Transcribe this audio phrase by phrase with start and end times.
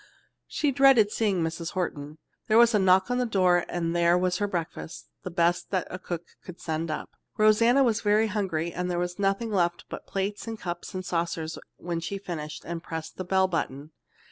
[0.47, 1.73] She dreaded seeing Mrs.
[1.73, 2.17] Horton.
[2.47, 5.87] There was a knock on the door and there was her breakfast, the best that
[6.01, 7.11] cook could send up.
[7.37, 11.59] Rosanna was very hungry, and there was nothing left but plates and cups and saucers
[11.77, 13.91] when she finished and pressed the bell button.